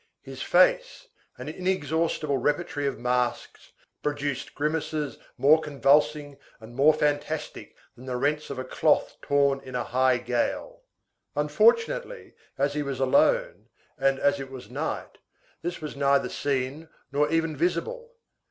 [0.23, 8.07] His face, an inexhaustible repertory of masks, produced grimaces more convulsing and more fantastic than
[8.07, 10.81] the rents of a cloth torn in a high gale.
[11.35, 15.19] Unfortunately, as he was alone, and as it was night,
[15.61, 18.09] this was neither seen nor even visible.